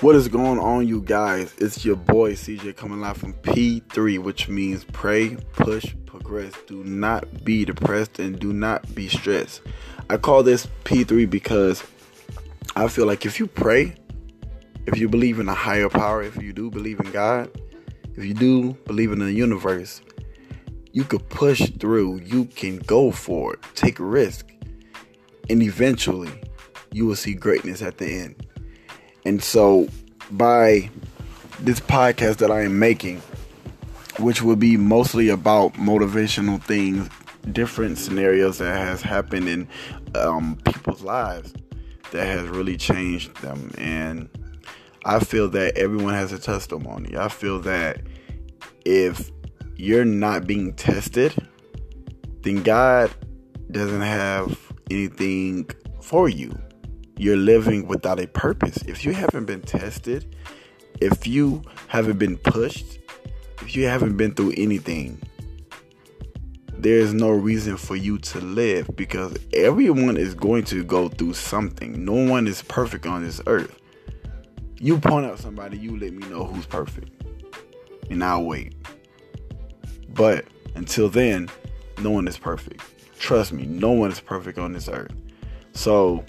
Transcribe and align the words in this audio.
What 0.00 0.16
is 0.16 0.28
going 0.28 0.58
on, 0.58 0.88
you 0.88 1.02
guys? 1.02 1.54
It's 1.58 1.84
your 1.84 1.94
boy 1.94 2.32
CJ 2.32 2.74
coming 2.74 3.02
live 3.02 3.18
from 3.18 3.34
P3, 3.34 4.18
which 4.18 4.48
means 4.48 4.82
pray, 4.82 5.36
push, 5.52 5.94
progress. 6.06 6.54
Do 6.66 6.82
not 6.84 7.44
be 7.44 7.66
depressed 7.66 8.18
and 8.18 8.40
do 8.40 8.54
not 8.54 8.94
be 8.94 9.08
stressed. 9.08 9.60
I 10.08 10.16
call 10.16 10.42
this 10.42 10.66
P3 10.84 11.28
because 11.28 11.84
I 12.76 12.88
feel 12.88 13.04
like 13.04 13.26
if 13.26 13.38
you 13.38 13.46
pray, 13.46 13.94
if 14.86 14.96
you 14.96 15.06
believe 15.06 15.38
in 15.38 15.50
a 15.50 15.54
higher 15.54 15.90
power, 15.90 16.22
if 16.22 16.42
you 16.42 16.54
do 16.54 16.70
believe 16.70 16.98
in 17.00 17.10
God, 17.10 17.50
if 18.16 18.24
you 18.24 18.32
do 18.32 18.72
believe 18.86 19.12
in 19.12 19.18
the 19.18 19.30
universe, 19.30 20.00
you 20.92 21.04
could 21.04 21.28
push 21.28 21.70
through, 21.72 22.20
you 22.20 22.46
can 22.46 22.78
go 22.78 23.10
for 23.10 23.52
it, 23.52 23.60
take 23.74 23.98
a 23.98 24.04
risk, 24.04 24.50
and 25.50 25.62
eventually 25.62 26.32
you 26.90 27.04
will 27.04 27.16
see 27.16 27.34
greatness 27.34 27.82
at 27.82 27.98
the 27.98 28.06
end. 28.06 28.46
And 29.24 29.42
so, 29.42 29.88
by 30.30 30.90
this 31.60 31.80
podcast 31.80 32.38
that 32.38 32.50
I 32.50 32.62
am 32.62 32.78
making, 32.78 33.20
which 34.18 34.42
will 34.42 34.56
be 34.56 34.76
mostly 34.76 35.28
about 35.28 35.74
motivational 35.74 36.62
things, 36.62 37.08
different 37.52 37.98
scenarios 37.98 38.58
that 38.58 38.76
has 38.76 39.02
happened 39.02 39.48
in 39.48 39.68
um, 40.14 40.56
people's 40.64 41.02
lives 41.02 41.52
that 42.12 42.26
has 42.26 42.48
really 42.48 42.76
changed 42.76 43.34
them. 43.42 43.70
And 43.78 44.28
I 45.04 45.20
feel 45.20 45.48
that 45.50 45.76
everyone 45.76 46.14
has 46.14 46.32
a 46.32 46.38
testimony. 46.38 47.16
I 47.16 47.28
feel 47.28 47.60
that 47.60 48.00
if 48.84 49.30
you're 49.76 50.04
not 50.04 50.46
being 50.46 50.74
tested, 50.74 51.34
then 52.42 52.62
God 52.62 53.10
doesn't 53.70 54.02
have 54.02 54.58
anything 54.90 55.70
for 56.00 56.28
you 56.28 56.58
you're 57.20 57.36
living 57.36 57.86
without 57.86 58.18
a 58.18 58.26
purpose. 58.26 58.78
If 58.86 59.04
you 59.04 59.12
haven't 59.12 59.44
been 59.44 59.60
tested, 59.60 60.34
if 61.02 61.26
you 61.26 61.62
haven't 61.88 62.18
been 62.18 62.38
pushed, 62.38 62.98
if 63.60 63.76
you 63.76 63.84
haven't 63.84 64.16
been 64.16 64.34
through 64.34 64.54
anything, 64.56 65.20
there's 66.72 67.12
no 67.12 67.28
reason 67.28 67.76
for 67.76 67.94
you 67.94 68.16
to 68.16 68.40
live 68.40 68.88
because 68.96 69.36
everyone 69.52 70.16
is 70.16 70.32
going 70.32 70.64
to 70.64 70.82
go 70.82 71.10
through 71.10 71.34
something. 71.34 72.06
No 72.06 72.14
one 72.14 72.46
is 72.46 72.62
perfect 72.62 73.04
on 73.04 73.22
this 73.22 73.38
earth. 73.46 73.78
You 74.78 74.96
point 74.98 75.26
out 75.26 75.38
somebody, 75.38 75.76
you 75.76 75.98
let 75.98 76.14
me 76.14 76.26
know 76.28 76.44
who's 76.44 76.64
perfect, 76.64 77.10
and 78.08 78.24
I'll 78.24 78.44
wait. 78.44 78.74
But 80.08 80.46
until 80.74 81.10
then, 81.10 81.50
no 81.98 82.12
one 82.12 82.26
is 82.26 82.38
perfect. 82.38 82.80
Trust 83.18 83.52
me, 83.52 83.66
no 83.66 83.90
one 83.90 84.10
is 84.10 84.20
perfect 84.20 84.58
on 84.58 84.72
this 84.72 84.88
earth. 84.88 85.12
So, 85.74 86.24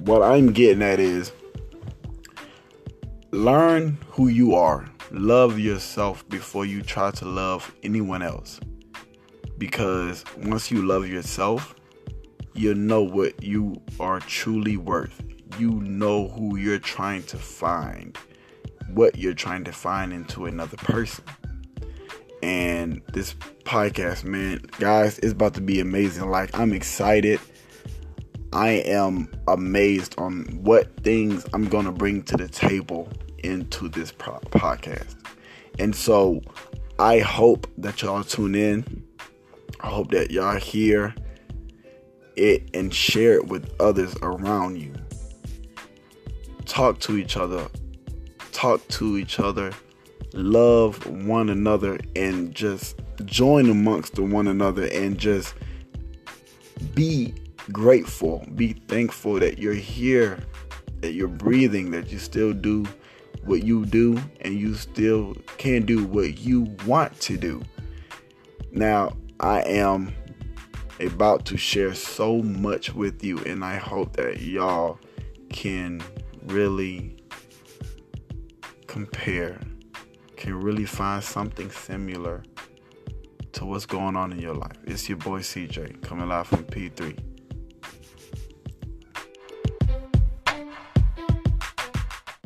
what 0.00 0.22
I'm 0.22 0.52
getting 0.52 0.82
at 0.82 0.98
is 0.98 1.32
learn 3.30 3.98
who 4.08 4.28
you 4.28 4.54
are. 4.54 4.88
Love 5.10 5.58
yourself 5.58 6.26
before 6.28 6.64
you 6.64 6.82
try 6.82 7.10
to 7.10 7.24
love 7.24 7.74
anyone 7.82 8.22
else. 8.22 8.60
Because 9.58 10.24
once 10.38 10.70
you 10.70 10.82
love 10.82 11.06
yourself, 11.06 11.74
you 12.54 12.74
know 12.74 13.02
what 13.02 13.42
you 13.42 13.80
are 13.98 14.20
truly 14.20 14.76
worth. 14.76 15.22
You 15.58 15.70
know 15.82 16.28
who 16.28 16.56
you're 16.56 16.78
trying 16.78 17.24
to 17.24 17.36
find, 17.36 18.16
what 18.94 19.18
you're 19.18 19.34
trying 19.34 19.64
to 19.64 19.72
find 19.72 20.12
into 20.12 20.46
another 20.46 20.76
person. 20.78 21.24
And 22.42 23.02
this 23.12 23.34
podcast, 23.64 24.24
man, 24.24 24.62
guys, 24.78 25.18
is 25.18 25.32
about 25.32 25.54
to 25.54 25.60
be 25.60 25.80
amazing. 25.80 26.30
Like, 26.30 26.58
I'm 26.58 26.72
excited 26.72 27.38
I 28.52 28.70
am 28.70 29.30
amazed 29.46 30.16
on 30.18 30.44
what 30.62 31.02
things 31.02 31.46
I'm 31.52 31.68
going 31.68 31.84
to 31.84 31.92
bring 31.92 32.22
to 32.24 32.36
the 32.36 32.48
table 32.48 33.08
into 33.38 33.88
this 33.88 34.12
podcast. 34.12 35.16
And 35.78 35.94
so 35.94 36.40
I 36.98 37.20
hope 37.20 37.68
that 37.78 38.02
y'all 38.02 38.24
tune 38.24 38.54
in. 38.54 39.04
I 39.80 39.88
hope 39.88 40.10
that 40.10 40.30
y'all 40.30 40.56
hear 40.56 41.14
it 42.36 42.68
and 42.74 42.92
share 42.92 43.34
it 43.34 43.46
with 43.46 43.72
others 43.80 44.14
around 44.22 44.80
you. 44.80 44.94
Talk 46.66 46.98
to 47.00 47.16
each 47.16 47.36
other. 47.36 47.68
Talk 48.52 48.86
to 48.88 49.16
each 49.16 49.38
other. 49.38 49.72
Love 50.34 51.06
one 51.06 51.48
another 51.48 51.98
and 52.16 52.54
just 52.54 53.00
join 53.24 53.70
amongst 53.70 54.18
one 54.18 54.46
another 54.46 54.86
and 54.92 55.18
just 55.18 55.54
be 56.94 57.34
grateful, 57.72 58.44
be 58.54 58.74
thankful 58.88 59.38
that 59.40 59.58
you're 59.58 59.72
here, 59.74 60.38
that 61.00 61.12
you're 61.12 61.28
breathing, 61.28 61.90
that 61.92 62.10
you 62.10 62.18
still 62.18 62.52
do 62.52 62.86
what 63.44 63.62
you 63.62 63.86
do, 63.86 64.20
and 64.40 64.54
you 64.58 64.74
still 64.74 65.34
can 65.56 65.84
do 65.84 66.04
what 66.04 66.38
you 66.38 66.74
want 66.86 67.18
to 67.20 67.36
do. 67.36 67.62
Now, 68.72 69.16
I 69.40 69.62
am 69.62 70.14
about 71.00 71.46
to 71.46 71.56
share 71.56 71.94
so 71.94 72.42
much 72.42 72.94
with 72.94 73.24
you, 73.24 73.38
and 73.44 73.64
I 73.64 73.76
hope 73.76 74.16
that 74.16 74.40
y'all 74.40 74.98
can 75.48 76.02
really 76.46 77.16
compare, 78.86 79.58
can 80.36 80.60
really 80.60 80.84
find 80.84 81.22
something 81.24 81.70
similar 81.70 82.42
to 83.52 83.64
what's 83.64 83.86
going 83.86 84.16
on 84.16 84.32
in 84.32 84.38
your 84.38 84.54
life. 84.54 84.76
It's 84.84 85.08
your 85.08 85.18
boy 85.18 85.40
CJ 85.40 86.02
coming 86.02 86.28
live 86.28 86.46
from 86.46 86.64
P3. 86.64 87.29